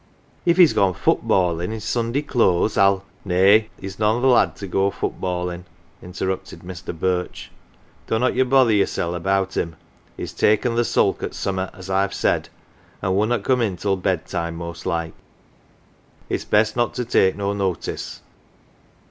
If 0.47 0.57
he's 0.57 0.73
gone 0.73 0.95
foot 0.95 1.27
ballin 1.27 1.69
1 1.69 1.73
in 1.75 1.79
's 1.79 1.83
Sunday 1.85 2.23
clothes 2.23 2.73
Til" 2.73 3.03
Nay, 3.23 3.69
he's 3.79 3.99
none 3.99 4.19
th' 4.23 4.25
lad 4.25 4.55
to 4.55 4.65
go 4.65 4.89
foot 4.89 5.21
ballin', 5.21 5.65
1' 5.99 6.07
interrupted 6.09 6.61
Mr. 6.61 6.91
Birch. 6.99 7.51
"Dunnot 8.07 8.33
ye 8.33 8.41
bother 8.41 8.71
yoursel' 8.71 9.13
about 9.13 9.55
him. 9.55 9.75
He's 10.17 10.33
taken 10.33 10.73
the 10.73 10.85
sulk 10.85 11.21
at 11.21 11.35
summat 11.35 11.69
as 11.75 11.91
I've 11.91 12.15
said, 12.15 12.49
an' 13.03 13.13
wunnot 13.13 13.43
come 13.43 13.61
in 13.61 13.77
till 13.77 13.95
bedtime 13.95 14.55
most 14.55 14.87
like. 14.87 15.13
It's 16.29 16.45
best 16.45 16.75
not 16.75 16.95
to 16.95 17.05
take 17.05 17.35
no 17.35 17.53
notice." 17.53 18.21